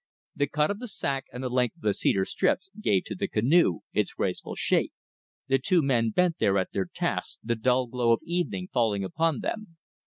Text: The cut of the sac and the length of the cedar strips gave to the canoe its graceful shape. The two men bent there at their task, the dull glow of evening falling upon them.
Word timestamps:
The 0.35 0.47
cut 0.47 0.71
of 0.71 0.79
the 0.79 0.87
sac 0.87 1.25
and 1.31 1.43
the 1.43 1.49
length 1.51 1.75
of 1.75 1.81
the 1.83 1.93
cedar 1.93 2.25
strips 2.25 2.71
gave 2.81 3.03
to 3.03 3.13
the 3.13 3.27
canoe 3.27 3.81
its 3.93 4.13
graceful 4.15 4.55
shape. 4.55 4.93
The 5.47 5.59
two 5.59 5.83
men 5.83 6.09
bent 6.09 6.39
there 6.39 6.57
at 6.57 6.71
their 6.71 6.85
task, 6.91 7.37
the 7.43 7.53
dull 7.53 7.85
glow 7.85 8.11
of 8.13 8.21
evening 8.23 8.69
falling 8.73 9.03
upon 9.03 9.41
them. 9.41 9.77